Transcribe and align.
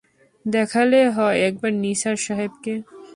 দেখালে 0.45 1.01
হয় 1.09 1.37
একবার 1.47 1.71
নিসার 1.83 2.17
সাহেবকে। 2.17 2.73